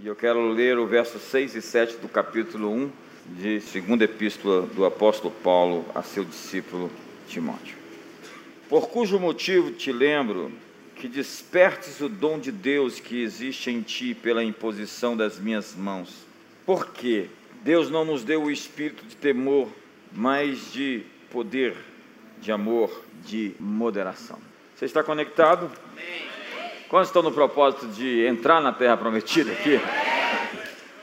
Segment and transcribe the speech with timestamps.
[0.00, 2.92] E eu quero ler o verso 6 e 7 do capítulo 1
[3.34, 6.88] de segunda epístola do apóstolo Paulo a seu discípulo
[7.26, 7.76] Timóteo.
[8.68, 10.52] Por cujo motivo te lembro
[10.94, 16.24] que despertes o dom de Deus que existe em ti pela imposição das minhas mãos.
[16.64, 17.26] Porque
[17.64, 19.68] Deus não nos deu o espírito de temor,
[20.12, 21.74] mas de poder,
[22.40, 24.38] de amor, de moderação.
[24.76, 25.68] Você está conectado?
[25.92, 26.37] Amém.
[26.88, 29.78] Quantos estão no propósito de entrar na terra prometida aqui?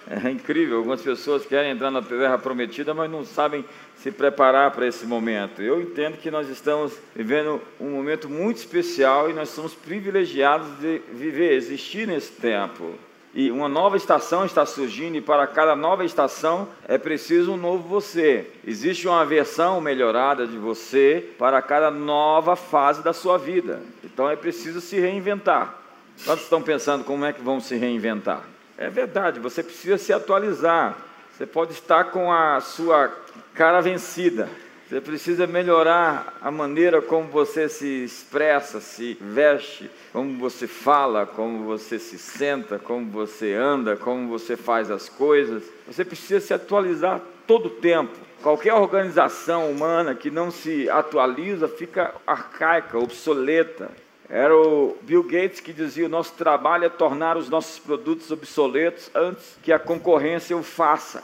[0.07, 3.65] É incrível, algumas pessoas querem entrar na terra prometida, mas não sabem
[3.97, 5.61] se preparar para esse momento.
[5.61, 11.01] Eu entendo que nós estamos vivendo um momento muito especial e nós somos privilegiados de
[11.11, 12.93] viver, existir nesse tempo.
[13.35, 17.85] E uma nova estação está surgindo, e para cada nova estação é preciso um novo
[17.85, 18.49] você.
[18.65, 23.81] Existe uma versão melhorada de você para cada nova fase da sua vida.
[24.05, 25.77] Então é preciso se reinventar.
[26.23, 28.41] Quantos estão pensando como é que vão se reinventar?
[28.77, 30.97] É verdade, você precisa se atualizar.
[31.33, 33.13] Você pode estar com a sua
[33.53, 34.47] cara vencida.
[34.87, 41.65] Você precisa melhorar a maneira como você se expressa, se veste, como você fala, como
[41.65, 45.63] você se senta, como você anda, como você faz as coisas.
[45.87, 48.13] Você precisa se atualizar todo o tempo.
[48.43, 53.89] Qualquer organização humana que não se atualiza fica arcaica, obsoleta.
[54.29, 59.09] Era o Bill Gates que dizia: o nosso trabalho é tornar os nossos produtos obsoletos
[59.15, 61.23] antes que a concorrência o faça.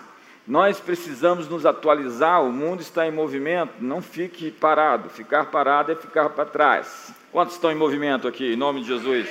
[0.51, 5.09] Nós precisamos nos atualizar, o mundo está em movimento, não fique parado.
[5.09, 7.13] Ficar parado é ficar para trás.
[7.31, 9.29] Quantos estão em movimento aqui, em nome de Jesus?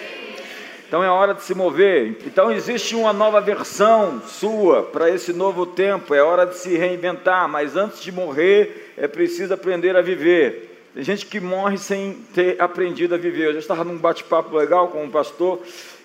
[0.89, 2.17] Então é hora de se mover.
[2.25, 6.15] Então existe uma nova versão sua para esse novo tempo.
[6.15, 10.89] É hora de se reinventar, mas antes de morrer é preciso aprender a viver.
[10.95, 13.49] Tem gente que morre sem ter aprendido a viver.
[13.49, 15.61] Eu já estava num bate-papo legal com um pastor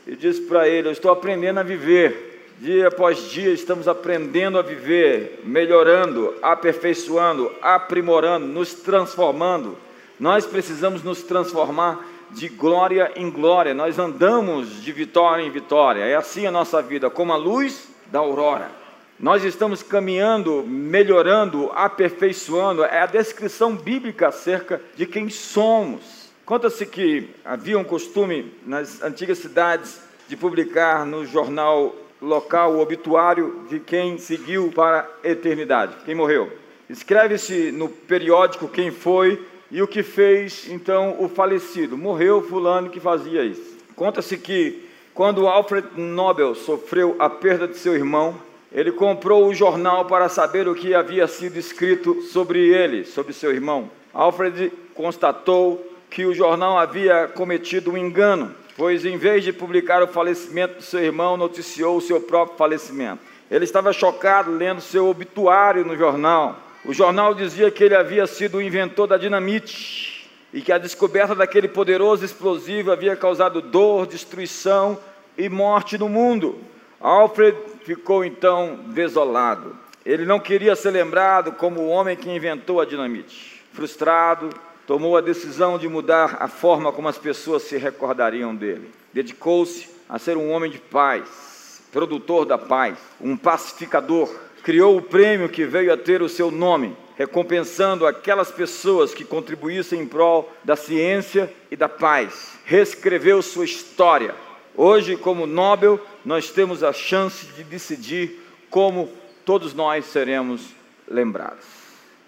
[0.06, 2.35] e disse para ele: Eu estou aprendendo a viver.
[2.60, 9.78] Dia após dia estamos aprendendo a viver, melhorando, aperfeiçoando, aprimorando, nos transformando.
[10.18, 16.16] Nós precisamos nos transformar de glória em glória, nós andamos de vitória em vitória, é
[16.16, 18.72] assim a nossa vida, como a luz da aurora.
[19.20, 26.30] Nós estamos caminhando, melhorando, aperfeiçoando, é a descrição bíblica acerca de quem somos.
[26.46, 33.66] Conta-se que havia um costume nas antigas cidades de publicar no jornal local o obituário
[33.70, 36.52] de quem seguiu para a eternidade, quem morreu.
[36.90, 41.98] Escreve-se no periódico quem foi e o que fez então o falecido.
[41.98, 43.78] Morreu fulano que fazia isso.
[43.96, 48.36] Conta-se que quando Alfred Nobel sofreu a perda de seu irmão,
[48.72, 53.52] ele comprou o jornal para saber o que havia sido escrito sobre ele, sobre seu
[53.52, 53.90] irmão.
[54.14, 60.08] Alfred constatou que o jornal havia cometido um engano, pois em vez de publicar o
[60.08, 63.22] falecimento do seu irmão, noticiou o seu próprio falecimento.
[63.50, 66.60] Ele estava chocado lendo seu obituário no jornal.
[66.84, 71.36] O jornal dizia que ele havia sido o inventor da dinamite e que a descoberta
[71.36, 74.98] daquele poderoso explosivo havia causado dor, destruição
[75.38, 76.60] e morte no mundo.
[77.00, 79.76] Alfred ficou então desolado.
[80.06, 83.64] Ele não queria ser lembrado como o homem que inventou a dinamite.
[83.74, 84.50] Frustrado,
[84.88, 88.92] tomou a decisão de mudar a forma como as pessoas se recordariam dele.
[89.14, 94.30] Dedicou-se a ser um homem de paz, produtor da paz, um pacificador
[94.66, 100.02] criou o prêmio que veio a ter o seu nome, recompensando aquelas pessoas que contribuíssem
[100.02, 102.58] em prol da ciência e da paz.
[102.66, 104.34] Reescreveu sua história.
[104.76, 108.42] Hoje, como Nobel, nós temos a chance de decidir
[108.72, 109.08] como
[109.46, 110.62] todos nós seremos
[111.08, 111.64] lembrados.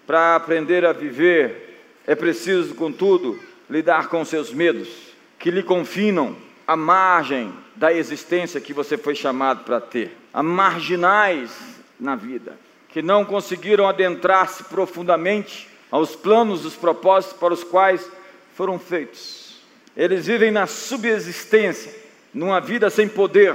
[0.06, 1.67] Para aprender a viver,
[2.08, 3.38] é preciso, contudo,
[3.68, 4.88] lidar com seus medos,
[5.38, 6.34] que lhe confinam
[6.66, 11.50] à margem da existência que você foi chamado para ter, a marginais
[12.00, 12.58] na vida,
[12.88, 18.10] que não conseguiram adentrar-se profundamente aos planos, os propósitos para os quais
[18.54, 19.58] foram feitos.
[19.94, 21.94] Eles vivem na subexistência,
[22.32, 23.54] numa vida sem poder.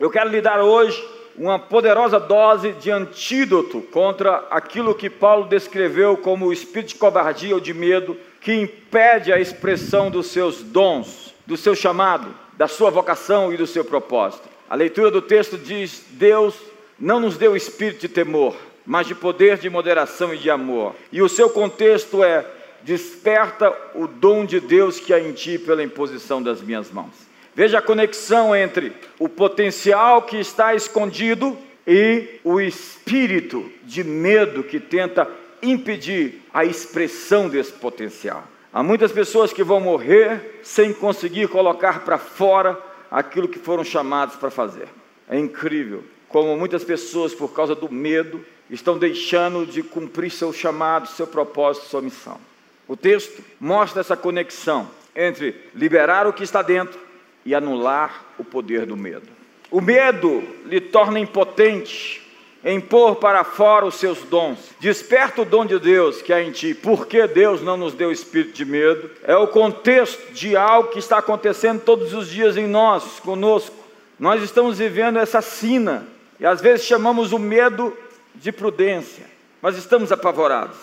[0.00, 1.00] Eu quero lhe dar hoje
[1.36, 7.54] uma poderosa dose de antídoto contra aquilo que Paulo descreveu como o espírito de covardia
[7.54, 12.90] ou de medo que impede a expressão dos seus dons, do seu chamado, da sua
[12.90, 14.48] vocação e do seu propósito.
[14.68, 16.54] A leitura do texto diz: Deus
[16.98, 20.94] não nos deu espírito de temor, mas de poder, de moderação e de amor.
[21.10, 22.44] E o seu contexto é:
[22.82, 27.31] desperta o dom de Deus que há em ti pela imposição das minhas mãos.
[27.54, 31.56] Veja a conexão entre o potencial que está escondido
[31.86, 35.28] e o espírito de medo que tenta
[35.62, 38.44] impedir a expressão desse potencial.
[38.72, 42.78] Há muitas pessoas que vão morrer sem conseguir colocar para fora
[43.10, 44.88] aquilo que foram chamados para fazer.
[45.28, 51.06] É incrível como muitas pessoas, por causa do medo, estão deixando de cumprir seu chamado,
[51.08, 52.40] seu propósito, sua missão.
[52.88, 56.98] O texto mostra essa conexão entre liberar o que está dentro
[57.44, 59.28] e anular o poder do medo.
[59.70, 62.22] O medo lhe torna impotente
[62.64, 64.58] em pôr para fora os seus dons.
[64.78, 66.74] Desperta o dom de Deus que há em ti.
[66.74, 69.10] Por que Deus não nos deu espírito de medo?
[69.24, 73.74] É o contexto de algo que está acontecendo todos os dias em nós, conosco.
[74.18, 76.06] Nós estamos vivendo essa sina
[76.38, 77.96] e às vezes chamamos o medo
[78.34, 79.24] de prudência,
[79.60, 80.76] mas estamos apavorados.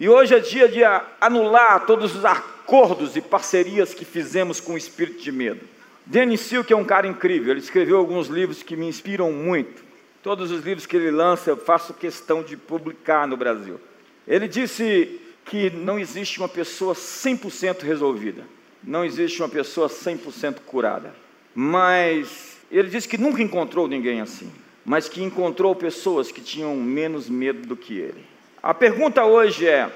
[0.00, 0.80] E hoje é dia de
[1.20, 5.60] anular todos os acordos e parcerias que fizemos com o espírito de medo.
[6.08, 9.84] Denis Sil, que é um cara incrível, ele escreveu alguns livros que me inspiram muito.
[10.22, 13.78] Todos os livros que ele lança eu faço questão de publicar no Brasil.
[14.26, 18.42] Ele disse que não existe uma pessoa 100% resolvida,
[18.82, 21.14] não existe uma pessoa 100% curada.
[21.54, 24.50] Mas ele disse que nunca encontrou ninguém assim,
[24.86, 28.24] mas que encontrou pessoas que tinham menos medo do que ele.
[28.62, 29.92] A pergunta hoje é: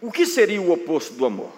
[0.00, 1.52] o que seria o oposto do amor?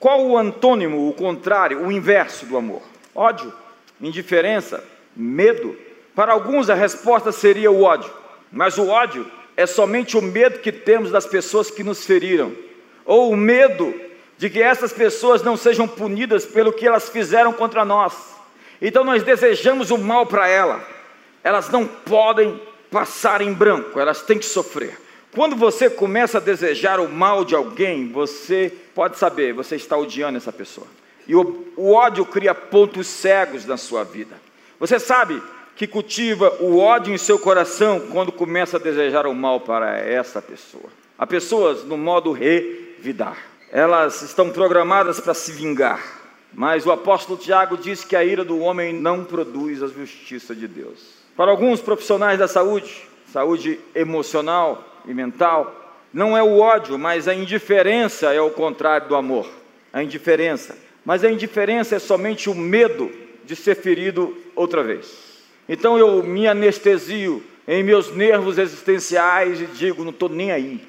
[0.00, 2.93] Qual o antônimo, o contrário, o inverso do amor?
[3.14, 3.52] Ódio,
[4.00, 4.82] indiferença,
[5.14, 5.76] medo,
[6.14, 8.12] para alguns a resposta seria o ódio,
[8.50, 12.52] mas o ódio é somente o medo que temos das pessoas que nos feriram,
[13.04, 13.94] ou o medo
[14.36, 18.34] de que essas pessoas não sejam punidas pelo que elas fizeram contra nós.
[18.82, 20.84] Então nós desejamos o mal para ela.
[21.42, 24.98] Elas não podem passar em branco, elas têm que sofrer.
[25.34, 30.36] Quando você começa a desejar o mal de alguém, você pode saber, você está odiando
[30.36, 30.86] essa pessoa.
[31.26, 34.36] E o, o ódio cria pontos cegos na sua vida.
[34.78, 35.42] Você sabe
[35.76, 40.40] que cultiva o ódio em seu coração quando começa a desejar o mal para essa
[40.40, 40.90] pessoa.
[41.18, 43.36] Há pessoas no modo revidar.
[43.70, 46.00] Elas estão programadas para se vingar.
[46.52, 50.68] Mas o apóstolo Tiago diz que a ira do homem não produz a justiça de
[50.68, 51.24] Deus.
[51.36, 57.34] Para alguns profissionais da saúde, saúde emocional e mental, não é o ódio, mas a
[57.34, 59.48] indiferença é o contrário do amor.
[59.92, 60.76] A indiferença.
[61.04, 63.10] Mas a indiferença é somente o medo
[63.44, 65.42] de ser ferido outra vez.
[65.68, 70.80] Então eu me anestesio em meus nervos existenciais e digo: não estou nem aí.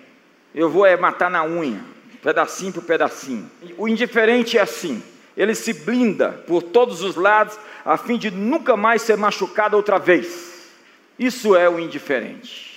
[0.53, 1.81] Eu vou é matar na unha,
[2.23, 3.49] pedacinho por pedacinho.
[3.77, 5.03] O indiferente é assim.
[5.35, 9.99] Ele se blinda por todos os lados a fim de nunca mais ser machucado outra
[9.99, 10.71] vez.
[11.19, 12.73] Isso é o indiferente.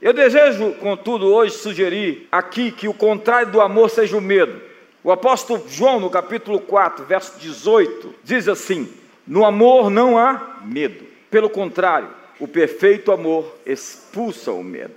[0.00, 4.60] Eu desejo, contudo, hoje sugerir aqui que o contrário do amor seja o medo.
[5.04, 8.88] O apóstolo João, no capítulo 4, verso 18, diz assim:
[9.26, 12.08] No amor não há medo pelo contrário,
[12.38, 14.94] o perfeito amor expulsa o medo,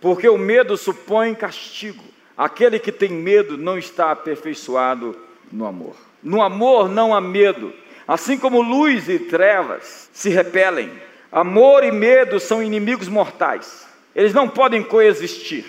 [0.00, 2.04] porque o medo supõe castigo.
[2.36, 5.16] Aquele que tem medo não está aperfeiçoado
[5.50, 5.96] no amor.
[6.22, 7.72] No amor não há medo.
[8.06, 10.90] Assim como luz e trevas se repelem,
[11.32, 13.88] amor e medo são inimigos mortais.
[14.14, 15.64] Eles não podem coexistir.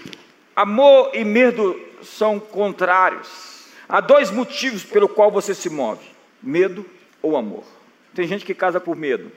[0.55, 3.48] Amor e medo são contrários.
[3.89, 6.05] Há dois motivos pelo qual você se move:
[6.41, 6.85] medo
[7.23, 7.63] ou amor.
[8.13, 9.31] Tem gente que casa por medo,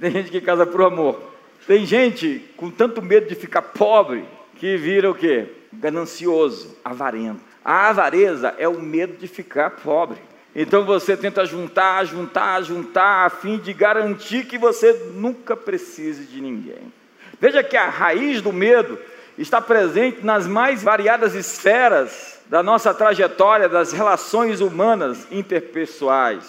[0.00, 1.30] tem gente que casa por amor.
[1.66, 4.24] Tem gente com tanto medo de ficar pobre
[4.56, 5.46] que vira o quê?
[5.72, 7.40] Ganancioso, avarento.
[7.64, 10.18] A avareza é o medo de ficar pobre.
[10.54, 16.40] Então você tenta juntar, juntar, juntar, a fim de garantir que você nunca precise de
[16.40, 16.92] ninguém.
[17.40, 18.98] Veja que a raiz do medo
[19.38, 26.44] está presente nas mais variadas esferas da nossa trajetória das relações humanas interpessoais.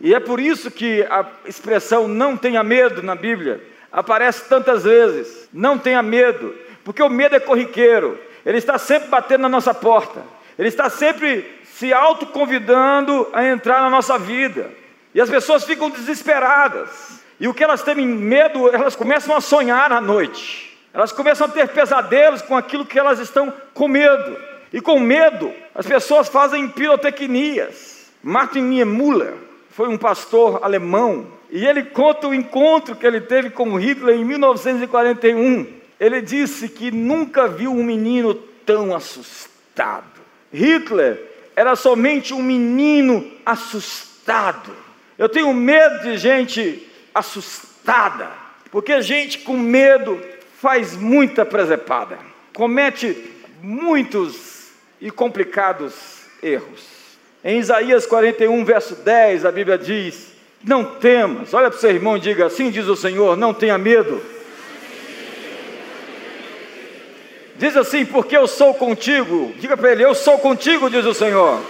[0.00, 3.62] E é por isso que a expressão não tenha medo na Bíblia
[3.92, 5.46] aparece tantas vezes.
[5.52, 10.22] Não tenha medo, porque o medo é corriqueiro, ele está sempre batendo na nossa porta,
[10.58, 14.70] ele está sempre se autoconvidando a entrar na nossa vida.
[15.14, 17.20] E as pessoas ficam desesperadas.
[17.38, 20.74] E o que elas têm medo, elas começam a sonhar à noite.
[20.94, 24.55] Elas começam a ter pesadelos com aquilo que elas estão com medo.
[24.72, 28.10] E com medo, as pessoas fazem pirotecnias.
[28.22, 29.34] Martin Niemöller,
[29.70, 34.24] foi um pastor alemão e ele conta o encontro que ele teve com Hitler em
[34.24, 35.66] 1941.
[36.00, 40.04] Ele disse que nunca viu um menino tão assustado.
[40.52, 41.22] Hitler
[41.54, 44.72] era somente um menino assustado.
[45.18, 48.30] Eu tenho medo de gente assustada,
[48.70, 50.20] porque gente com medo
[50.58, 52.18] faz muita presepada,
[52.54, 53.16] comete
[53.62, 54.55] muitos
[55.00, 55.94] e complicados
[56.42, 56.96] erros.
[57.44, 60.32] Em Isaías 41, verso 10, a Bíblia diz:
[60.64, 63.78] Não temas, olha para o seu irmão e diga: Assim diz o Senhor, não tenha
[63.78, 64.20] medo.
[67.58, 69.54] Diz assim: Porque eu sou contigo.
[69.58, 71.60] Diga para ele: Eu sou contigo, diz o Senhor.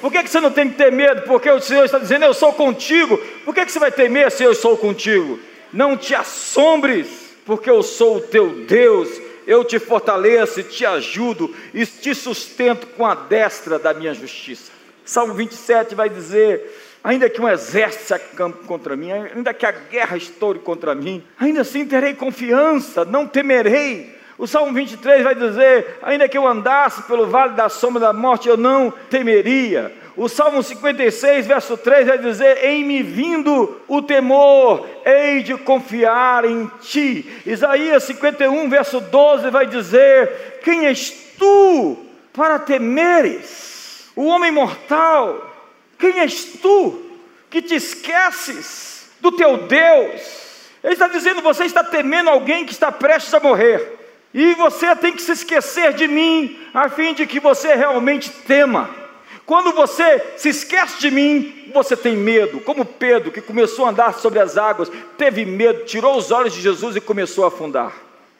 [0.00, 1.22] Por que, que você não tem que ter medo?
[1.22, 3.18] Porque o Senhor está dizendo: Eu sou contigo.
[3.44, 5.40] Por que, que você vai temer se eu sou contigo?
[5.72, 7.08] Não te assombres,
[7.44, 9.08] porque eu sou o teu Deus,
[9.48, 14.70] eu te fortaleço, te ajudo e te sustento com a destra da minha justiça.
[15.06, 19.72] Salmo 27 vai dizer: ainda que um exército se acampe contra mim, ainda que a
[19.72, 24.14] guerra estoure contra mim, ainda assim terei confiança, não temerei.
[24.36, 28.50] O Salmo 23 vai dizer: ainda que eu andasse pelo vale da sombra da morte,
[28.50, 29.90] eu não temeria.
[30.18, 36.44] O Salmo 56, verso 3 vai dizer: Em me vindo o temor, hei de confiar
[36.44, 37.40] em ti.
[37.46, 41.96] Isaías 51, verso 12 vai dizer: Quem és tu
[42.32, 44.10] para temeres?
[44.16, 45.54] O homem mortal,
[45.96, 47.00] quem és tu
[47.48, 50.48] que te esqueces do teu Deus?
[50.82, 53.96] Ele está dizendo: Você está temendo alguém que está prestes a morrer.
[54.34, 59.06] E você tem que se esquecer de mim, a fim de que você realmente tema.
[59.48, 64.12] Quando você se esquece de mim, você tem medo, como Pedro, que começou a andar
[64.12, 67.94] sobre as águas, teve medo, tirou os olhos de Jesus e começou a afundar.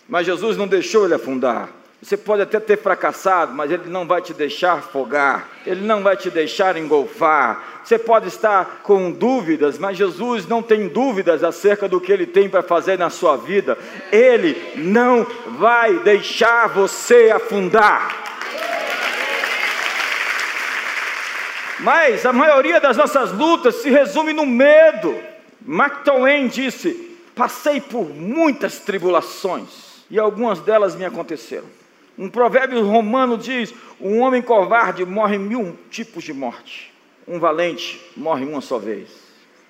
[0.07, 1.71] Mas Jesus não deixou ele afundar.
[2.03, 6.15] Você pode até ter fracassado, mas Ele não vai te deixar afogar, Ele não vai
[6.15, 7.81] te deixar engolfar.
[7.83, 12.51] Você pode estar com dúvidas, mas Jesus não tem dúvidas acerca do que Ele tem
[12.51, 13.79] para fazer na sua vida.
[14.13, 15.27] Ele não
[15.59, 18.28] vai deixar você afundar.
[21.81, 25.15] Mas a maioria das nossas lutas se resume no medo.
[25.61, 31.67] Mark Twain disse: Passei por muitas tribulações e algumas delas me aconteceram.
[32.19, 36.93] Um provérbio romano diz: um homem covarde morre mil tipos de morte,
[37.27, 39.09] um valente morre uma só vez.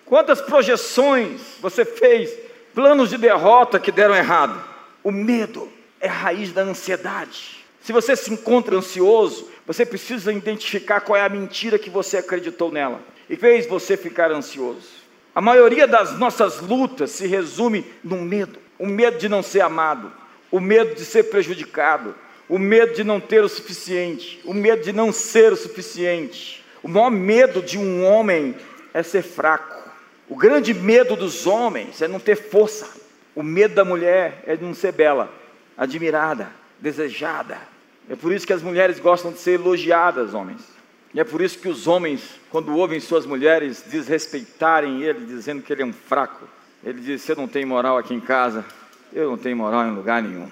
[0.06, 2.34] Quantas projeções você fez,
[2.74, 4.58] planos de derrota que deram errado?
[5.04, 5.68] O medo
[6.00, 7.58] é a raiz da ansiedade.
[7.82, 12.72] Se você se encontra ansioso, você precisa identificar qual é a mentira que você acreditou
[12.72, 14.88] nela e fez você ficar ansioso.
[15.34, 20.10] A maioria das nossas lutas se resume no medo: o medo de não ser amado,
[20.50, 22.14] o medo de ser prejudicado,
[22.48, 26.64] o medo de não ter o suficiente, o medo de não ser o suficiente.
[26.82, 28.56] O maior medo de um homem
[28.94, 29.76] é ser fraco.
[30.30, 32.88] O grande medo dos homens é não ter força.
[33.34, 35.30] O medo da mulher é não ser bela,
[35.76, 37.58] admirada, desejada.
[38.08, 40.62] É por isso que as mulheres gostam de ser elogiadas, homens.
[41.12, 45.72] E é por isso que os homens, quando ouvem suas mulheres desrespeitarem ele, dizendo que
[45.72, 46.46] ele é um fraco,
[46.84, 48.64] ele diz: Você não tem moral aqui em casa,
[49.12, 50.48] eu não tenho moral em lugar nenhum.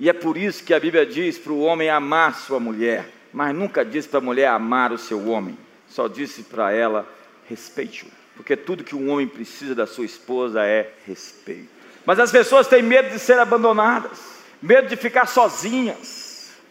[0.00, 3.54] E é por isso que a Bíblia diz para o homem amar sua mulher, mas
[3.54, 5.56] nunca diz para a mulher amar o seu homem,
[5.88, 7.06] só disse para ela
[7.48, 11.68] respeite-o, porque tudo que um homem precisa da sua esposa é respeito.
[12.04, 14.18] Mas as pessoas têm medo de ser abandonadas,
[14.60, 16.21] medo de ficar sozinhas,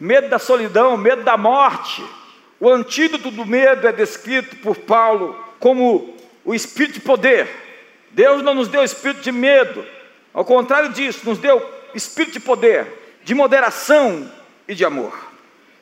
[0.02, 2.04] medo da solidão, medo da morte.
[2.60, 7.48] O antídoto do medo é descrito por Paulo como o espírito de poder.
[8.10, 9.86] Deus não nos deu espírito de medo,
[10.34, 14.30] ao contrário disso, nos deu espírito de poder de moderação
[14.68, 15.16] e de amor.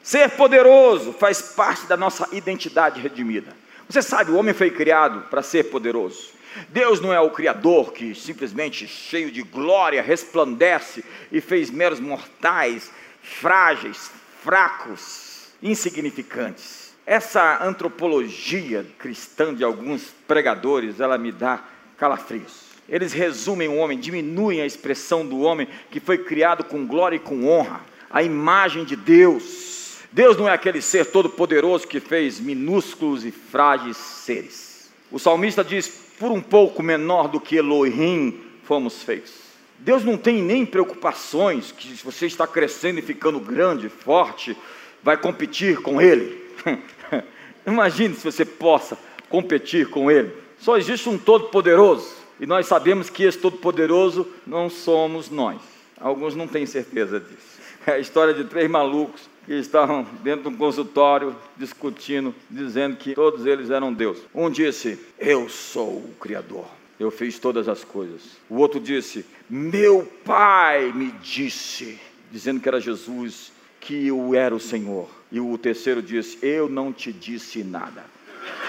[0.03, 3.55] Ser poderoso faz parte da nossa identidade redimida.
[3.87, 6.31] Você sabe, o homem foi criado para ser poderoso.
[6.69, 12.91] Deus não é o Criador que simplesmente, cheio de glória, resplandece e fez meros mortais,
[13.29, 14.11] frágeis,
[14.43, 16.93] fracos, insignificantes.
[17.05, 21.63] Essa antropologia cristã de alguns pregadores, ela me dá
[21.97, 22.69] calafrios.
[22.87, 27.19] Eles resumem o homem, diminuem a expressão do homem que foi criado com glória e
[27.19, 29.99] com honra, a imagem de Deus.
[30.11, 34.91] Deus não é aquele ser todo-poderoso que fez minúsculos e frágeis seres.
[35.11, 35.87] O salmista diz:
[36.19, 39.48] por um pouco menor do que Elohim fomos feitos.
[39.79, 44.55] Deus não tem nem preocupações que se você está crescendo e ficando grande, forte,
[45.01, 46.39] vai competir com Ele.
[47.65, 48.97] Imagine se você possa
[49.29, 50.33] competir com Ele.
[50.59, 52.19] Só existe um Todo-Poderoso.
[52.39, 55.59] E nós sabemos que esse Todo-Poderoso não somos nós.
[55.99, 57.59] Alguns não têm certeza disso.
[57.85, 63.13] É a história de três malucos que estavam dentro de um consultório discutindo, dizendo que
[63.13, 64.19] todos eles eram Deus.
[64.33, 66.78] Um disse: Eu sou o Criador.
[66.99, 68.21] Eu fiz todas as coisas.
[68.49, 71.97] O outro disse: Meu pai me disse,
[72.29, 75.09] dizendo que era Jesus, que eu era o Senhor.
[75.31, 78.03] E o terceiro disse: Eu não te disse nada.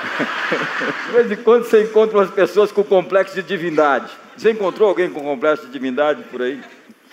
[1.06, 4.10] De vez em quando você encontra umas pessoas com complexo de divindade.
[4.36, 6.60] Você encontrou alguém com complexo de divindade por aí?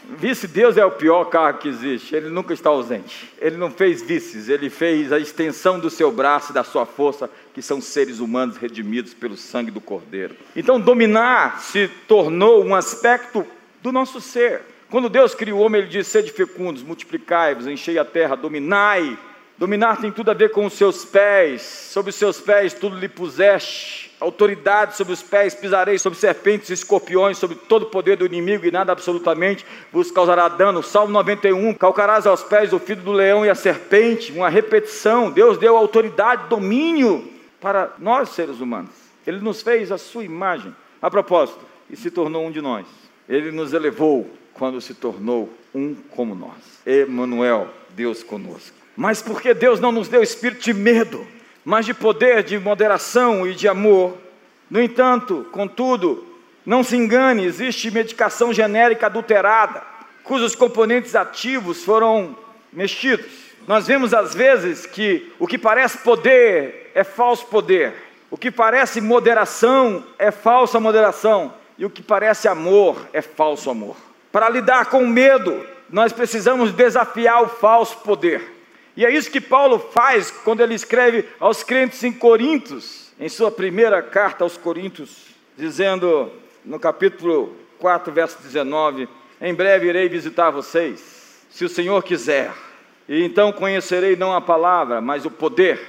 [0.10, 3.32] Vice-Deus é o pior carro que existe, ele nunca está ausente.
[3.40, 7.30] Ele não fez vices, ele fez a extensão do seu braço e da sua força,
[7.54, 10.36] que são seres humanos redimidos pelo sangue do Cordeiro.
[10.56, 13.46] Então, dominar se tornou um aspecto
[13.82, 14.62] do nosso ser.
[14.90, 19.18] Quando Deus criou o homem, ele disse: Sede fecundos, multiplicai-vos, enchei a terra, dominai
[19.58, 23.10] Dominar tem tudo a ver com os seus pés, sobre os seus pés tudo lhe
[23.10, 24.12] puseste.
[24.20, 28.66] Autoridade sobre os pés, pisarei sobre serpentes e escorpiões, sobre todo o poder do inimigo
[28.66, 30.84] e nada absolutamente vos causará dano.
[30.84, 35.32] Salmo 91, calcarás aos pés o filho do leão e a serpente, uma repetição.
[35.32, 37.28] Deus deu autoridade, domínio
[37.60, 38.92] para nós seres humanos.
[39.26, 40.76] Ele nos fez a sua imagem.
[41.02, 41.60] A propósito,
[41.90, 42.86] e se tornou um de nós.
[43.30, 46.82] Ele nos elevou quando se tornou um como nós.
[46.86, 48.87] Emanuel, Deus conosco.
[48.98, 51.26] Mas porque Deus não nos deu espírito de medo,
[51.64, 54.18] mas de poder, de moderação e de amor.
[54.68, 56.26] No entanto, contudo,
[56.66, 59.84] não se engane, existe medicação genérica adulterada,
[60.24, 62.36] cujos componentes ativos foram
[62.74, 63.28] mexidos.
[63.68, 67.94] Nós vemos às vezes que o que parece poder é falso poder,
[68.32, 73.96] o que parece moderação é falsa moderação, e o que parece amor é falso amor.
[74.32, 78.57] Para lidar com o medo, nós precisamos desafiar o falso poder.
[78.98, 83.52] E é isso que Paulo faz quando ele escreve aos crentes em Corintos, em sua
[83.52, 86.32] primeira carta aos Coríntios, dizendo
[86.66, 89.08] no capítulo 4, verso 19:
[89.40, 92.52] Em breve irei visitar vocês, se o Senhor quiser,
[93.08, 95.80] e então conhecerei não a palavra, mas o poder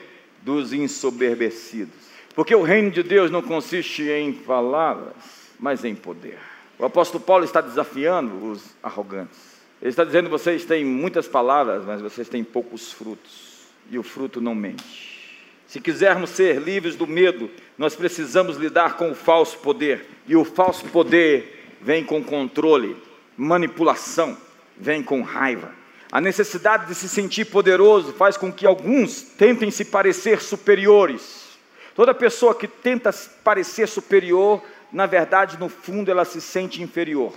[0.43, 1.97] dos ensoberbecidos.
[2.35, 5.15] Porque o reino de Deus não consiste em palavras,
[5.59, 6.39] mas em poder.
[6.79, 9.48] O apóstolo Paulo está desafiando os arrogantes.
[9.81, 14.41] Ele está dizendo: vocês têm muitas palavras, mas vocês têm poucos frutos, e o fruto
[14.41, 15.19] não mente.
[15.67, 20.45] Se quisermos ser livres do medo, nós precisamos lidar com o falso poder, e o
[20.45, 22.97] falso poder vem com controle,
[23.37, 24.37] manipulação,
[24.77, 25.73] vem com raiva.
[26.11, 31.49] A necessidade de se sentir poderoso faz com que alguns tentem se parecer superiores.
[31.95, 33.13] Toda pessoa que tenta
[33.45, 37.35] parecer superior, na verdade, no fundo, ela se sente inferior.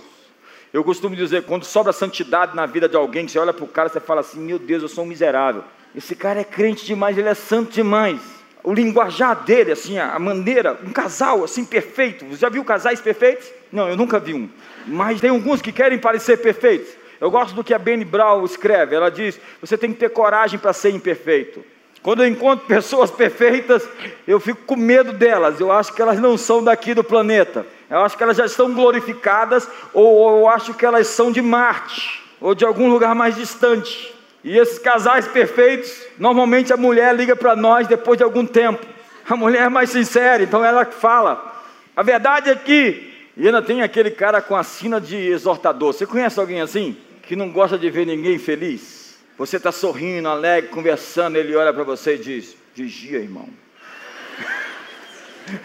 [0.72, 3.90] Eu costumo dizer, quando sobra santidade na vida de alguém, você olha para o cara
[3.94, 5.62] e fala assim: Meu Deus, eu sou um miserável.
[5.94, 8.18] Esse cara é crente demais, ele é santo demais.
[8.64, 12.24] O linguajar dele, assim, a maneira, um casal assim perfeito.
[12.26, 13.50] Você já viu casais perfeitos?
[13.70, 14.48] Não, eu nunca vi um.
[14.86, 16.88] Mas tem alguns que querem parecer perfeitos.
[17.20, 18.96] Eu gosto do que a Benny Brown escreve.
[18.96, 21.62] Ela diz: Você tem que ter coragem para ser imperfeito.
[22.02, 23.88] Quando eu encontro pessoas perfeitas,
[24.26, 25.60] eu fico com medo delas.
[25.60, 27.64] Eu acho que elas não são daqui do planeta.
[27.88, 32.22] Eu acho que elas já estão glorificadas, ou eu acho que elas são de Marte,
[32.40, 34.12] ou de algum lugar mais distante.
[34.42, 38.84] E esses casais perfeitos, normalmente a mulher liga para nós depois de algum tempo.
[39.28, 41.52] A mulher é mais sincera, então ela fala.
[41.94, 45.92] A verdade é que, e ainda tem aquele cara com a sina de exortador.
[45.92, 46.96] Você conhece alguém assim?
[47.22, 49.01] Que não gosta de ver ninguém feliz?
[49.38, 53.48] Você está sorrindo, alegre, conversando, ele olha para você e diz: Vigia, irmão.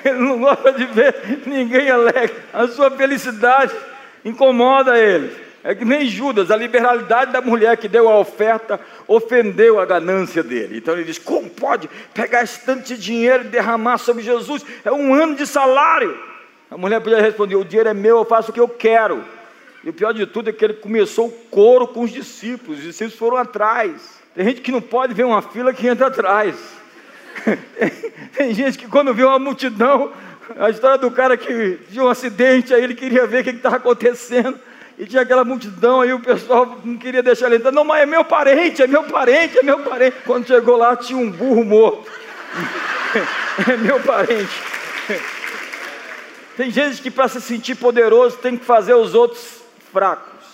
[0.03, 2.35] Ele não gosta de ver ninguém alegre.
[2.51, 3.73] A sua felicidade
[4.25, 5.31] incomoda ele.
[5.63, 10.41] É que nem Judas, a liberalidade da mulher que deu a oferta ofendeu a ganância
[10.41, 10.77] dele.
[10.77, 14.65] Então ele diz: Como pode pegar esse tanto de dinheiro e derramar sobre Jesus?
[14.85, 16.17] É um ano de salário.
[16.71, 19.23] A mulher podia responder: O dinheiro é meu, eu faço o que eu quero.
[19.87, 22.83] E o pior de tudo é que ele começou o coro com os discípulos, os
[22.83, 24.19] discípulos foram atrás.
[24.35, 26.57] Tem gente que não pode ver uma fila que entra atrás.
[28.35, 30.11] Tem gente que quando vê uma multidão,
[30.59, 33.77] a história do cara que tinha um acidente, aí ele queria ver o que estava
[33.77, 34.59] acontecendo.
[34.99, 37.71] E tinha aquela multidão, aí o pessoal não queria deixar ele entrar.
[37.71, 40.17] Não, mas é meu parente, é meu parente, é meu parente.
[40.25, 42.11] Quando chegou lá, tinha um burro morto.
[43.71, 44.51] é meu parente.
[46.57, 50.45] Tem gente que para se sentir poderoso tem que fazer os outros fracos.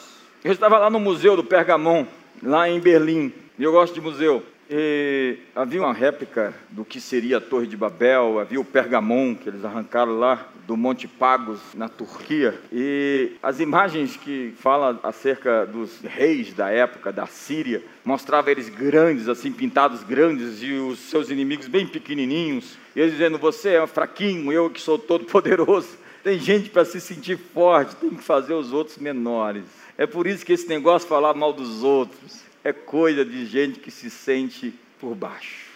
[0.44, 2.06] Eu estava lá no museu do Pergamon,
[2.42, 3.34] lá em Berlim.
[3.58, 4.44] E eu gosto de museu.
[4.70, 9.50] E havia uma réplica do que seria a Torre de Babel, havia o Pergamon que
[9.50, 12.60] eles arrancaram lá do Monte Pagos, na Turquia.
[12.72, 19.28] E as imagens que falam acerca dos reis da época da Síria mostravam eles grandes,
[19.28, 22.78] assim, pintados grandes, e os seus inimigos bem pequenininhos.
[22.96, 26.03] E eles dizendo: Você é fraquinho, eu que sou todo poderoso.
[26.24, 29.66] Tem gente para se sentir forte, tem que fazer os outros menores.
[29.98, 33.80] É por isso que esse negócio de falar mal dos outros é coisa de gente
[33.80, 35.68] que se sente por baixo.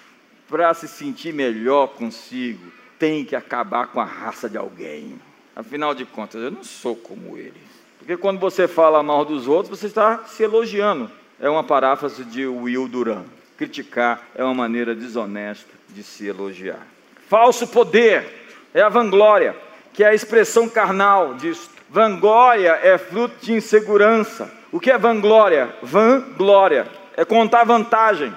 [0.47, 5.19] Para se sentir melhor consigo, tem que acabar com a raça de alguém.
[5.53, 7.67] Afinal de contas, eu não sou como ele.
[7.99, 11.11] Porque quando você fala mal dos outros, você está se elogiando.
[11.41, 13.25] É uma paráfrase de Will Duran.
[13.57, 16.87] Criticar é uma maneira desonesta de se elogiar.
[17.27, 18.25] Falso poder
[18.73, 19.55] é a vanglória,
[19.97, 21.71] que é a expressão carnal disso.
[21.89, 25.75] Vanglória é fruto de insegurança, o que é vanglória?
[25.81, 28.31] Vanglória é contar vantagem.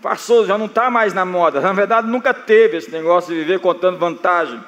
[0.00, 1.60] Passou, já não está mais na moda.
[1.60, 4.62] Na verdade, nunca teve esse negócio de viver contando vantagem.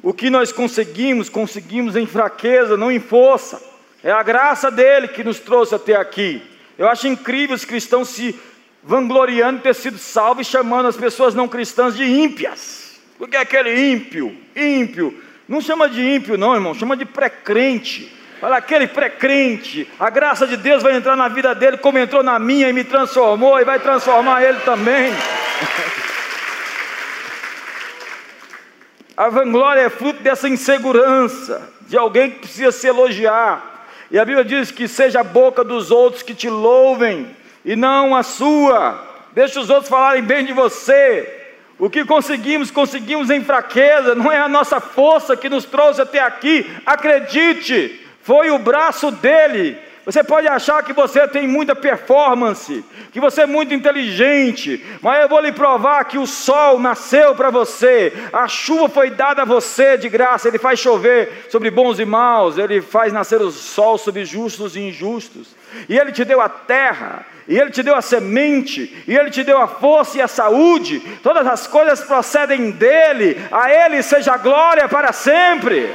[0.00, 3.60] O que nós conseguimos, conseguimos em fraqueza, não em força.
[4.04, 6.40] É a graça dele que nos trouxe até aqui.
[6.78, 8.38] Eu acho incrível os cristãos se
[8.80, 13.00] vangloriando ter sido salvo e chamando as pessoas não cristãs de ímpias.
[13.18, 15.20] Porque aquele ímpio, ímpio,
[15.50, 18.16] não chama de ímpio, não, irmão, chama de pré-crente.
[18.40, 22.38] Olha, aquele pré-crente, a graça de Deus vai entrar na vida dele, como entrou na
[22.38, 25.12] minha e me transformou, e vai transformar ele também.
[29.16, 33.86] A vanglória é fruto dessa insegurança, de alguém que precisa se elogiar.
[34.10, 37.28] E a Bíblia diz que seja a boca dos outros que te louvem,
[37.62, 39.04] e não a sua.
[39.32, 41.39] Deixa os outros falarem bem de você.
[41.80, 46.20] O que conseguimos, conseguimos em fraqueza, não é a nossa força que nos trouxe até
[46.20, 46.70] aqui.
[46.84, 49.78] Acredite, foi o braço dele.
[50.04, 55.28] Você pode achar que você tem muita performance, que você é muito inteligente, mas eu
[55.28, 59.96] vou lhe provar que o sol nasceu para você, a chuva foi dada a você
[59.96, 64.24] de graça, ele faz chover sobre bons e maus, ele faz nascer o sol sobre
[64.24, 65.54] justos e injustos,
[65.88, 69.42] e ele te deu a terra, e ele te deu a semente, e ele te
[69.42, 74.36] deu a força e a saúde, todas as coisas procedem dele, a ele seja a
[74.36, 75.92] glória para sempre.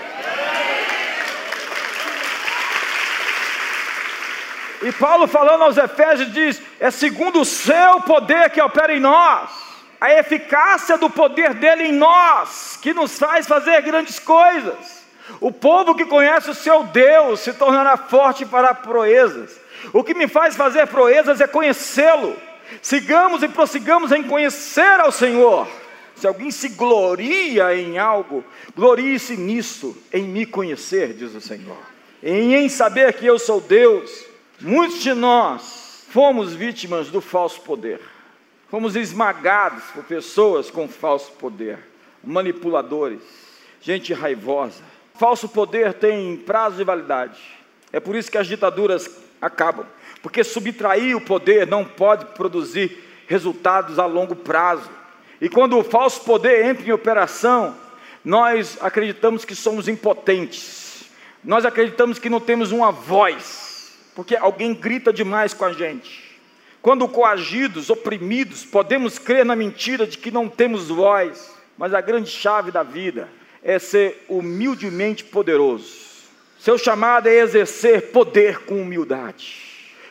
[4.84, 9.50] E Paulo, falando aos Efésios, diz: é segundo o seu poder que opera em nós,
[10.02, 15.06] a eficácia do poder dele em nós, que nos faz fazer grandes coisas.
[15.40, 19.64] O povo que conhece o seu Deus se tornará forte para proezas.
[19.94, 22.36] O que me faz fazer proezas é conhecê-lo.
[22.82, 25.68] Sigamos e prossigamos em conhecer ao Senhor.
[26.16, 28.44] Se alguém se gloria em algo,
[28.76, 31.78] glorie-se nisso, em me conhecer, diz o Senhor,
[32.24, 34.26] em saber que eu sou Deus
[34.62, 38.00] Muitos de nós fomos vítimas do falso poder,
[38.70, 41.78] fomos esmagados por pessoas com falso poder,
[42.24, 43.22] manipuladores,
[43.82, 44.82] gente raivosa.
[45.16, 47.40] Falso poder tem prazo de validade,
[47.92, 49.10] é por isso que as ditaduras
[49.42, 49.86] acabam,
[50.22, 54.90] porque subtrair o poder não pode produzir resultados a longo prazo.
[55.40, 57.76] E quando o falso poder entra em operação,
[58.24, 61.06] nós acreditamos que somos impotentes,
[61.44, 66.26] nós acreditamos que não temos uma voz, porque alguém grita demais com a gente.
[66.82, 72.30] Quando coagidos, oprimidos, podemos crer na mentira de que não temos voz, mas a grande
[72.30, 73.28] chave da vida
[73.64, 76.15] é ser humildemente poderoso.
[76.58, 79.66] Seu chamado é exercer poder com humildade.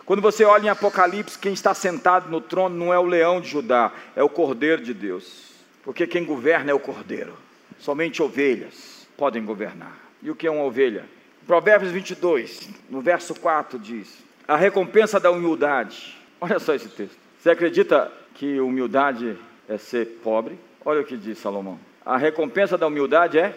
[0.05, 3.49] Quando você olha em Apocalipse, quem está sentado no trono não é o leão de
[3.49, 5.55] Judá, é o cordeiro de Deus.
[5.83, 7.35] Porque quem governa é o cordeiro.
[7.79, 9.99] Somente ovelhas podem governar.
[10.23, 11.07] E o que é uma ovelha?
[11.47, 16.17] Provérbios 22, no verso 4 diz: A recompensa da humildade.
[16.41, 17.17] Olha só esse texto.
[17.39, 19.37] Você acredita que humildade
[19.69, 20.59] é ser pobre?
[20.85, 21.79] Olha o que diz Salomão.
[22.05, 23.55] A recompensa da humildade é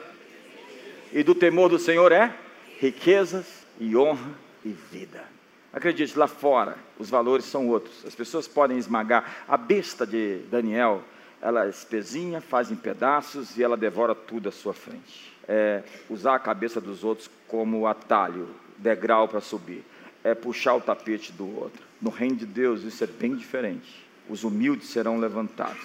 [1.12, 2.34] e do temor do Senhor é
[2.80, 4.32] riquezas e honra
[4.64, 5.24] e vida.
[5.72, 8.06] Acredite, lá fora os valores são outros.
[8.06, 9.46] As pessoas podem esmagar.
[9.48, 11.04] A besta de Daniel,
[11.42, 16.40] ela espezinha, faz em pedaços e ela devora tudo à sua frente é usar a
[16.40, 19.84] cabeça dos outros como atalho, degrau para subir,
[20.24, 21.82] é puxar o tapete do outro.
[22.02, 24.06] No reino de Deus isso é bem diferente.
[24.30, 25.82] Os humildes serão levantados,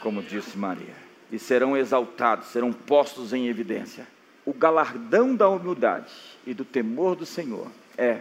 [0.00, 0.94] como disse Maria,
[1.30, 4.06] e serão exaltados, serão postos em evidência.
[4.44, 6.12] O galardão da humildade
[6.46, 8.20] e do temor do Senhor é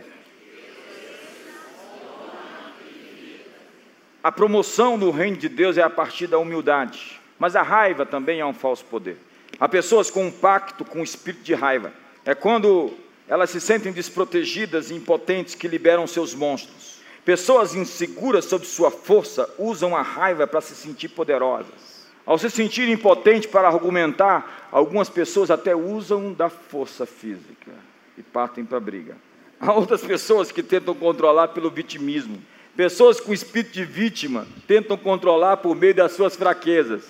[4.24, 8.40] A promoção no reino de Deus é a partir da humildade, mas a raiva também
[8.40, 9.18] é um falso poder.
[9.60, 11.92] Há pessoas com um pacto com o espírito de raiva.
[12.24, 12.94] É quando
[13.28, 17.02] elas se sentem desprotegidas e impotentes que liberam seus monstros.
[17.26, 21.91] Pessoas inseguras sobre sua força usam a raiva para se sentir poderosas.
[22.32, 27.74] Ao se sentir impotente para argumentar, algumas pessoas até usam da força física
[28.18, 29.18] e partem para a briga.
[29.60, 32.42] Há outras pessoas que tentam controlar pelo vitimismo.
[32.74, 37.04] Pessoas com espírito de vítima tentam controlar por meio das suas fraquezas.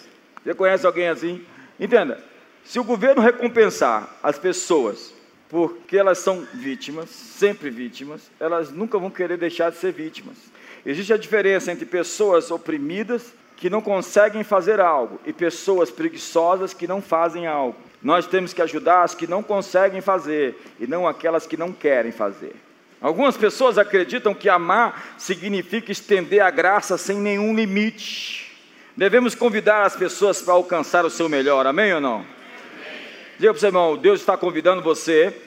[0.44, 1.46] Você conhece alguém assim?
[1.80, 2.20] Entenda,
[2.64, 5.14] se o governo recompensar as pessoas
[5.48, 10.38] porque elas são vítimas, sempre vítimas, elas nunca vão querer deixar de ser vítimas.
[10.84, 16.88] Existe a diferença entre pessoas oprimidas que não conseguem fazer algo e pessoas preguiçosas que
[16.88, 17.78] não fazem algo.
[18.02, 22.12] Nós temos que ajudar as que não conseguem fazer e não aquelas que não querem
[22.12, 22.56] fazer.
[23.00, 28.52] Algumas pessoas acreditam que amar significa estender a graça sem nenhum limite.
[28.98, 32.26] Devemos convidar as pessoas para alcançar o seu melhor, amém ou não?
[33.38, 35.40] Diga para o seu irmão: Deus está convidando você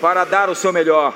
[0.00, 1.14] para dar o seu melhor.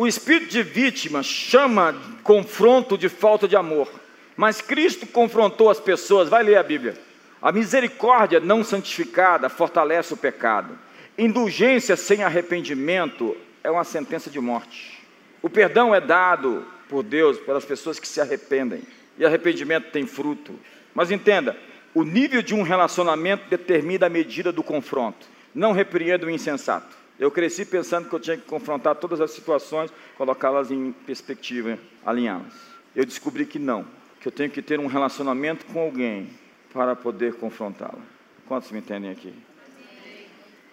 [0.00, 3.86] O espírito de vítima chama confronto de falta de amor,
[4.34, 6.26] mas Cristo confrontou as pessoas.
[6.26, 6.94] Vai ler a Bíblia.
[7.42, 10.78] A misericórdia não santificada fortalece o pecado.
[11.18, 14.98] Indulgência sem arrependimento é uma sentença de morte.
[15.42, 18.80] O perdão é dado por Deus pelas pessoas que se arrependem.
[19.18, 20.58] E arrependimento tem fruto.
[20.94, 21.58] Mas entenda,
[21.92, 25.26] o nível de um relacionamento determina a medida do confronto.
[25.54, 26.99] Não repreenda o insensato.
[27.20, 32.54] Eu cresci pensando que eu tinha que confrontar todas as situações, colocá-las em perspectiva, alinhá-las.
[32.96, 33.84] Eu descobri que não,
[34.18, 36.30] que eu tenho que ter um relacionamento com alguém
[36.72, 38.00] para poder confrontá-la.
[38.48, 39.34] Quantos me entendem aqui?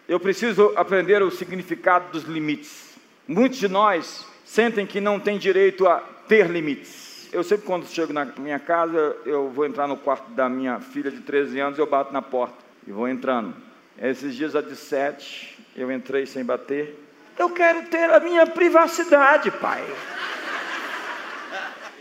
[0.07, 2.97] Eu preciso aprender o significado dos limites.
[3.27, 7.27] Muitos de nós sentem que não têm direito a ter limites.
[7.33, 11.11] Eu sempre, quando chego na minha casa, eu vou entrar no quarto da minha filha
[11.11, 12.55] de 13 anos, eu bato na porta
[12.87, 13.53] e vou entrando.
[14.01, 17.03] Esses dias, a de sete, eu entrei sem bater.
[17.37, 19.85] Eu quero ter a minha privacidade, pai.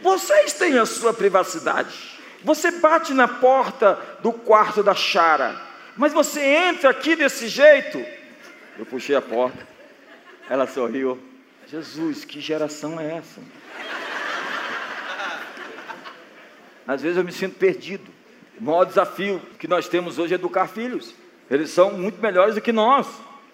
[0.00, 2.18] Vocês têm a sua privacidade.
[2.42, 5.60] Você bate na porta do quarto da Chara,
[5.96, 8.02] mas você entra aqui desse jeito.
[8.78, 9.66] Eu puxei a porta,
[10.48, 11.18] ela sorriu.
[11.66, 13.40] Jesus, que geração é essa?
[16.86, 18.06] Às vezes eu me sinto perdido.
[18.58, 21.14] O maior desafio que nós temos hoje é educar filhos.
[21.50, 23.06] Eles são muito melhores do que nós.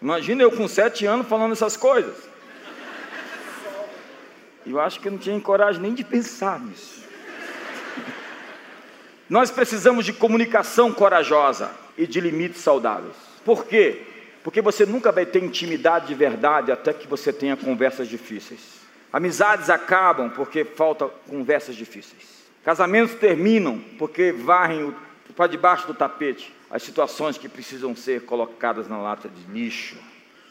[0.03, 2.17] Imagina eu com sete anos falando essas coisas.
[4.67, 7.03] Eu acho que eu não tinha coragem nem de pensar nisso.
[9.31, 13.15] Nós precisamos de comunicação corajosa e de limites saudáveis.
[13.45, 14.03] Por quê?
[14.43, 18.83] Porque você nunca vai ter intimidade de verdade até que você tenha conversas difíceis.
[19.12, 22.43] Amizades acabam porque falta conversas difíceis.
[22.65, 24.93] Casamentos terminam porque varrem
[25.37, 29.97] para debaixo do tapete as situações que precisam ser colocadas na lata de lixo.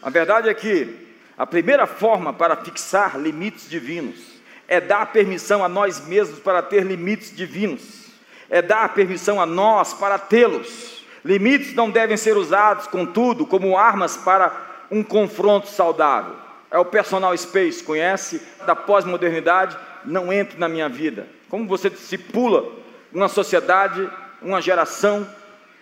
[0.01, 4.19] A verdade é que a primeira forma para fixar limites divinos
[4.67, 8.11] é dar permissão a nós mesmos para ter limites divinos,
[8.49, 11.03] é dar permissão a nós para tê-los.
[11.25, 16.35] Limites não devem ser usados, contudo, como armas para um confronto saudável.
[16.69, 18.41] É o personal space, conhece?
[18.65, 21.27] Da pós-modernidade, não entre na minha vida.
[21.49, 22.63] Como você discipula
[23.13, 24.09] uma sociedade,
[24.41, 25.27] uma geração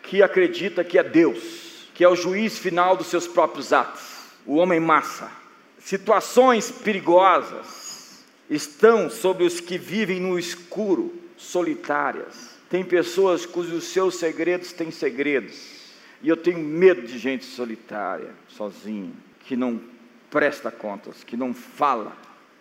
[0.04, 4.02] que acredita que é Deus, que é o juiz final dos seus próprios atos,
[4.46, 5.32] o homem massa.
[5.80, 14.72] Situações perigosas estão sobre os que vivem no escuro, solitárias tem pessoas cujos seus segredos
[14.72, 15.80] têm segredos.
[16.22, 19.12] E eu tenho medo de gente solitária, sozinha,
[19.46, 19.82] que não
[20.30, 22.16] presta contas, que não fala.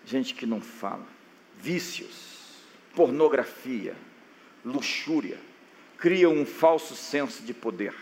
[0.07, 1.07] Gente que não fala.
[1.59, 2.55] Vícios,
[2.95, 3.95] pornografia,
[4.65, 5.39] luxúria,
[5.99, 7.95] criam um falso senso de poder.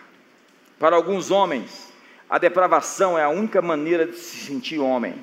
[0.79, 1.93] Para alguns homens,
[2.29, 5.15] a depravação é a única maneira de se sentir homem.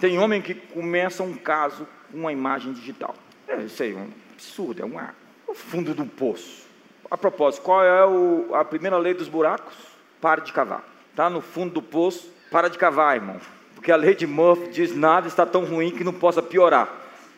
[0.00, 3.14] Tem homem que começa um caso com uma imagem digital.
[3.46, 5.14] É, isso aí é um absurdo, é uma
[5.46, 6.66] o fundo do poço.
[7.10, 9.74] A propósito, qual é o, a primeira lei dos buracos?
[10.20, 10.84] Pare de cavar.
[11.10, 13.40] Está no fundo do poço, para de cavar, irmão.
[13.74, 16.92] Porque a lei de Murphy diz nada está tão ruim que não possa piorar.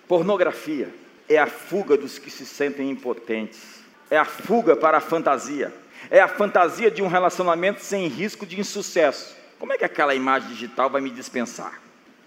[0.08, 0.92] Pornografia
[1.28, 3.79] é a fuga dos que se sentem impotentes.
[4.10, 5.72] É a fuga para a fantasia.
[6.10, 9.36] É a fantasia de um relacionamento sem risco de insucesso.
[9.58, 11.80] Como é que aquela imagem digital vai me dispensar?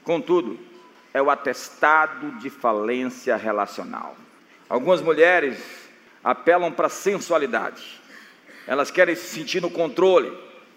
[0.04, 0.60] Contudo,
[1.14, 4.16] é o atestado de falência relacional.
[4.70, 5.60] Algumas mulheres
[6.24, 8.02] apelam para a sensualidade,
[8.66, 10.32] elas querem se sentir no controle.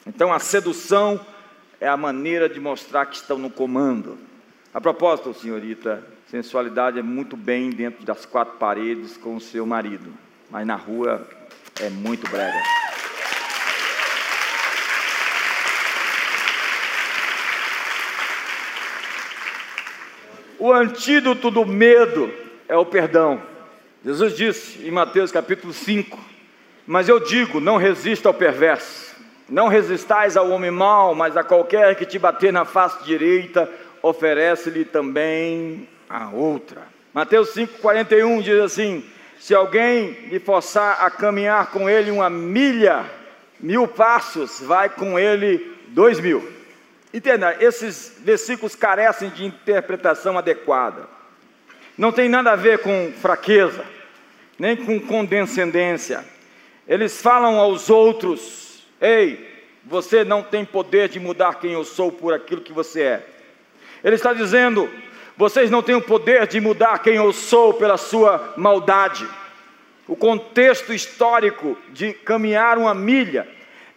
[0.04, 1.24] Então a sedução
[1.80, 4.18] é a maneira de mostrar que estão no comando.
[4.74, 10.12] A propósito, senhorita, sensualidade é muito bem dentro das quatro paredes com o seu marido,
[10.50, 11.26] mas na rua
[11.80, 12.62] é muito brega.
[20.58, 22.32] O antídoto do medo
[22.68, 23.42] é o perdão.
[24.04, 26.18] Jesus disse em Mateus capítulo 5:
[26.86, 29.14] Mas eu digo, não resista ao perverso,
[29.48, 33.70] não resistais ao homem mau, mas a qualquer que te bater na face direita,
[34.02, 36.82] oferece-lhe também a outra.
[37.12, 39.04] Mateus 5,41 diz assim:
[39.46, 43.08] Se alguém lhe forçar a caminhar com ele uma milha,
[43.60, 46.52] mil passos, vai com ele dois mil.
[47.14, 51.08] Entenda, esses versículos carecem de interpretação adequada.
[51.96, 53.84] Não tem nada a ver com fraqueza,
[54.58, 56.24] nem com condescendência.
[56.88, 59.48] Eles falam aos outros: Ei,
[59.84, 63.26] você não tem poder de mudar quem eu sou por aquilo que você é.
[64.02, 64.90] Ele está dizendo:
[65.36, 69.28] Vocês não têm o poder de mudar quem eu sou pela sua maldade.
[70.08, 73.46] O contexto histórico de caminhar uma milha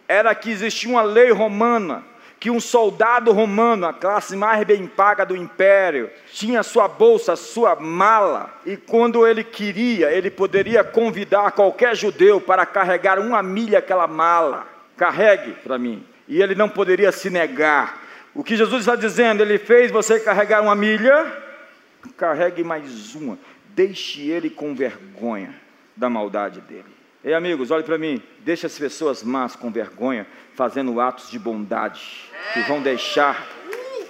[0.06, 2.04] era que existia uma lei romana
[2.40, 7.76] que um soldado romano, a classe mais bem paga do império, tinha sua bolsa, sua
[7.76, 14.06] mala, e quando ele queria, ele poderia convidar qualquer judeu para carregar uma milha aquela
[14.06, 14.66] mala.
[14.96, 16.02] Carregue para mim.
[16.26, 17.98] E ele não poderia se negar.
[18.40, 21.30] O que Jesus está dizendo, ele fez você carregar uma milha,
[22.16, 25.54] carregue mais uma, deixe ele com vergonha
[25.94, 26.86] da maldade dele.
[27.22, 32.30] Ei, amigos, olhe para mim, deixe as pessoas más com vergonha, fazendo atos de bondade,
[32.54, 33.46] que vão deixar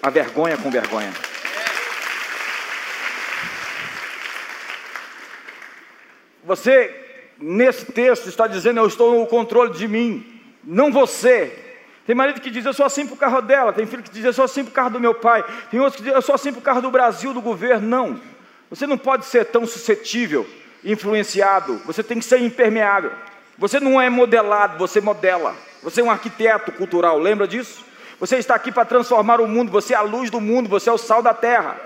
[0.00, 1.12] a vergonha com vergonha.
[6.44, 11.69] Você, nesse texto, está dizendo: Eu estou no controle de mim, não você.
[12.10, 13.72] Tem marido que diz: Eu sou assim o carro dela.
[13.72, 15.44] Tem filho que diz: Eu sou assim o carro do meu pai.
[15.70, 17.86] Tem outro que diz: Eu sou assim o carro do Brasil, do governo.
[17.86, 18.20] Não.
[18.68, 20.44] Você não pode ser tão suscetível,
[20.84, 21.80] influenciado.
[21.86, 23.12] Você tem que ser impermeável.
[23.56, 25.54] Você não é modelado, você modela.
[25.84, 27.84] Você é um arquiteto cultural, lembra disso?
[28.18, 30.92] Você está aqui para transformar o mundo, você é a luz do mundo, você é
[30.92, 31.76] o sal da terra.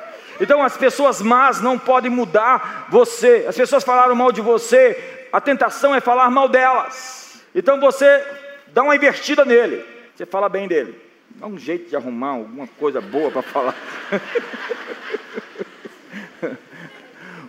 [0.40, 3.44] Então as pessoas más não podem mudar você.
[3.46, 7.42] As pessoas falaram mal de você, a tentação é falar mal delas.
[7.54, 8.24] Então você
[8.68, 9.92] dá uma invertida nele.
[10.14, 11.00] Você fala bem dele.
[11.31, 13.74] Dá um jeito de arrumar alguma coisa boa para falar.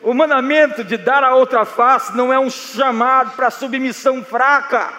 [0.02, 4.92] o mandamento de dar a outra face não é um chamado para submissão fraca,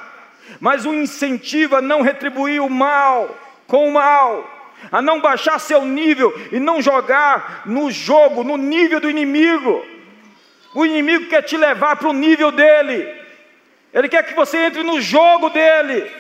[0.61, 4.57] mas um incentivo a não retribuir o mal com o mal
[4.91, 9.85] a não baixar seu nível e não jogar no jogo, no nível do inimigo.
[10.75, 13.15] O inimigo quer te levar para o nível dele,
[13.93, 16.11] ele quer que você entre no jogo dele.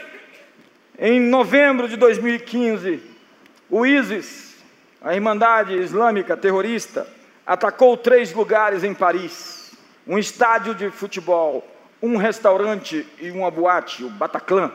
[0.99, 3.03] Em novembro de 2015,
[3.69, 4.57] o ISIS,
[5.03, 7.07] a Irmandade Islâmica Terrorista,
[7.47, 11.67] atacou três lugares em Paris: um estádio de futebol,
[12.03, 14.73] um restaurante e uma boate, o Bataclan.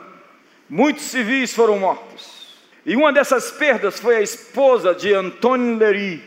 [0.70, 2.56] Muitos civis foram mortos.
[2.86, 6.22] E uma dessas perdas foi a esposa de Antônio Lery.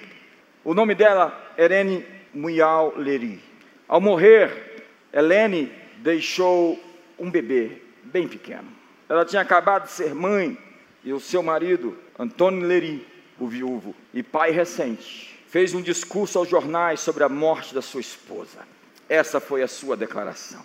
[0.63, 3.41] O nome dela, Irene Muyal Lery.
[3.87, 6.77] Ao morrer, Helene deixou
[7.17, 8.74] um bebê bem pequeno.
[9.07, 10.57] Ela tinha acabado de ser mãe
[11.03, 13.05] e o seu marido, Antônio Lery,
[13.39, 18.01] o viúvo e pai recente, fez um discurso aos jornais sobre a morte da sua
[18.01, 18.59] esposa.
[19.07, 20.61] Essa foi a sua declaração.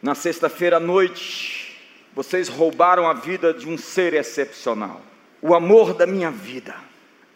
[0.00, 1.78] Na sexta-feira à noite,
[2.14, 5.02] vocês roubaram a vida de um ser excepcional
[5.42, 6.74] o amor da minha vida,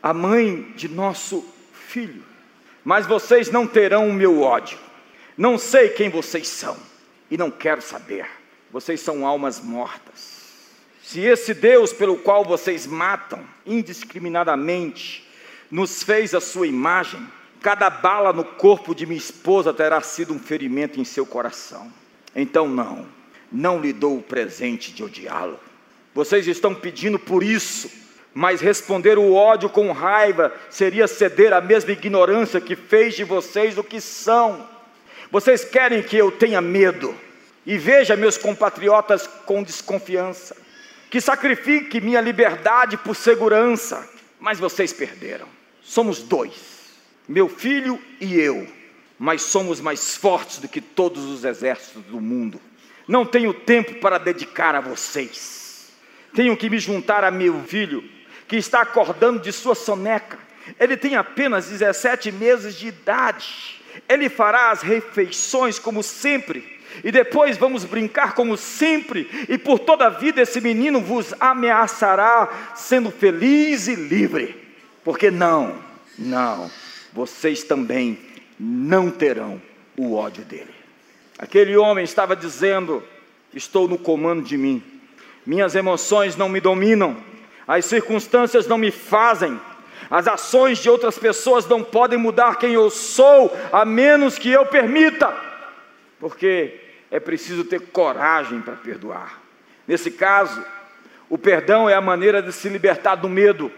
[0.03, 2.23] a mãe de nosso filho.
[2.85, 4.79] Mas vocês não terão o meu ódio.
[5.37, 6.77] Não sei quem vocês são
[7.31, 8.27] e não quero saber.
[8.71, 10.34] Vocês são almas mortas.
[11.05, 15.23] Se esse Deus pelo qual vocês matam indiscriminadamente
[15.71, 17.21] nos fez a sua imagem,
[17.61, 21.93] cada bala no corpo de minha esposa terá sido um ferimento em seu coração.
[22.35, 23.07] Então, não,
[23.53, 25.61] não lhe dou o presente de odiá-lo.
[26.15, 27.91] Vocês estão pedindo por isso,
[28.33, 33.77] mas responder o ódio com raiva seria ceder à mesma ignorância que fez de vocês
[33.77, 34.67] o que são.
[35.31, 37.15] Vocês querem que eu tenha medo
[37.67, 40.64] e veja meus compatriotas com desconfiança,
[41.11, 44.09] que sacrifique minha liberdade por segurança,
[44.41, 45.47] mas vocês perderam.
[45.83, 46.53] Somos dois,
[47.29, 48.67] meu filho e eu,
[49.19, 52.61] mas somos mais fortes do que todos os exércitos do mundo.
[53.07, 55.93] Não tenho tempo para dedicar a vocês.
[56.35, 58.03] Tenho que me juntar a meu filho,
[58.49, 60.39] que está acordando de sua soneca.
[60.81, 63.81] Ele tem apenas 17 meses de idade.
[64.09, 66.74] Ele fará as refeições como sempre.
[67.03, 72.73] E depois vamos brincar como sempre, e por toda a vida esse menino vos ameaçará,
[72.75, 74.63] sendo feliz e livre.
[75.03, 75.77] Porque não,
[76.19, 76.71] não,
[77.13, 78.19] vocês também
[78.59, 79.61] não terão
[79.97, 80.75] o ódio dele.
[81.39, 83.03] Aquele homem estava dizendo:
[83.53, 84.83] Estou no comando de mim
[85.47, 87.17] minhas emoções não me dominam,
[87.67, 89.61] as circunstâncias não me fazem,
[90.11, 94.67] as ações de outras pessoas não podem mudar quem eu sou, a menos que eu
[94.67, 95.35] permita,
[96.19, 96.81] porque
[97.15, 99.41] é preciso ter coragem para perdoar.
[99.87, 100.65] Nesse caso,
[101.29, 103.71] o perdão é a maneira de se libertar do medo.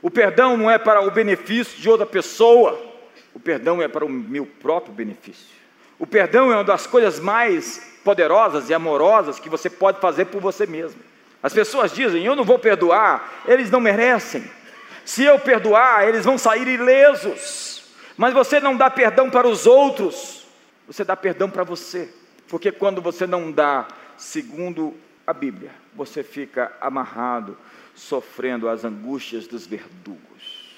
[0.00, 2.80] O perdão não é para o benefício de outra pessoa,
[3.34, 5.56] o perdão é para o meu próprio benefício.
[5.98, 10.40] O perdão é uma das coisas mais poderosas e amorosas que você pode fazer por
[10.40, 11.00] você mesmo.
[11.42, 14.48] As pessoas dizem: Eu não vou perdoar, eles não merecem.
[15.04, 17.82] Se eu perdoar, eles vão sair ilesos.
[18.16, 20.46] Mas você não dá perdão para os outros,
[20.86, 22.08] você dá perdão para você.
[22.48, 24.94] Porque quando você não dá, segundo
[25.26, 27.56] a Bíblia, você fica amarrado,
[27.94, 30.70] sofrendo as angústias dos verdugos.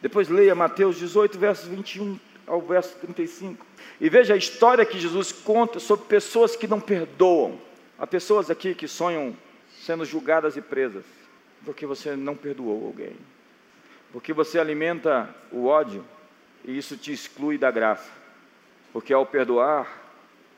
[0.00, 3.66] Depois leia Mateus 18, versos 21 ao verso 35.
[4.00, 7.60] E veja a história que Jesus conta sobre pessoas que não perdoam.
[7.98, 9.36] Há pessoas aqui que sonham
[9.80, 11.04] sendo julgadas e presas,
[11.64, 13.16] porque você não perdoou alguém,
[14.12, 16.04] porque você alimenta o ódio
[16.64, 18.10] e isso te exclui da graça,
[18.92, 20.07] porque ao perdoar,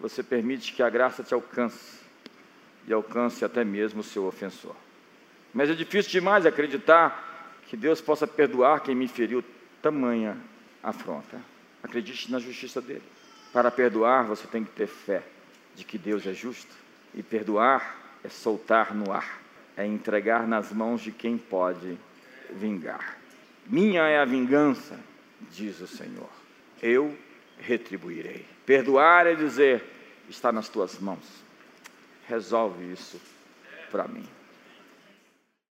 [0.01, 2.01] você permite que a graça te alcance
[2.87, 4.75] e alcance até mesmo o seu ofensor.
[5.53, 9.45] Mas é difícil demais acreditar que Deus possa perdoar quem me feriu
[9.83, 10.37] tamanha
[10.83, 11.41] afronta.
[11.83, 13.03] Acredite na justiça dele.
[13.53, 15.23] Para perdoar, você tem que ter fé
[15.75, 16.75] de que Deus é justo.
[17.15, 19.41] E perdoar é soltar no ar,
[19.77, 21.99] é entregar nas mãos de quem pode
[22.51, 23.19] vingar.
[23.67, 24.99] Minha é a vingança,
[25.51, 26.31] diz o Senhor.
[26.83, 27.17] Eu
[27.61, 28.45] retribuirei.
[28.67, 29.83] Perdoar é dizer:
[30.29, 31.25] está nas tuas mãos.
[32.27, 33.21] Resolve isso
[33.91, 34.27] para mim.